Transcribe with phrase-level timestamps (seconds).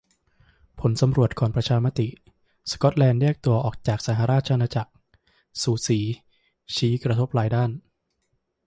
[0.79, 2.07] ผลสำรวจก่อนประชามติ
[2.69, 4.91] สก๊อตแลนด์แยกตัวออกจากสหราชอาณาจักร"
[5.61, 5.99] สูสี"
[6.75, 7.69] ชี้ "กระทบหลายด้าน"